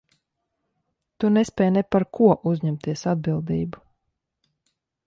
[1.23, 3.87] Tu nespēj ne par ko uzņemties atbildību.